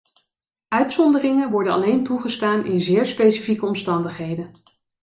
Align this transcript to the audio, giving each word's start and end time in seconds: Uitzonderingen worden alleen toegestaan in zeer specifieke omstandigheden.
Uitzonderingen 0.67 1.51
worden 1.51 1.73
alleen 1.73 2.03
toegestaan 2.03 2.65
in 2.65 2.81
zeer 2.81 3.05
specifieke 3.05 3.65
omstandigheden. 3.65 4.51